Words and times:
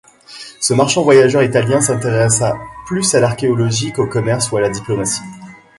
Ce 0.59 0.73
marchand-voyageur 0.73 1.43
italien 1.43 1.79
s'intéressa 1.79 2.57
plus 2.87 3.13
à 3.13 3.19
l'archéologie 3.19 3.91
qu'au 3.93 4.07
commerce 4.07 4.51
ou 4.51 4.57
à 4.57 4.61
la 4.61 4.69
diplomatie. 4.69 5.21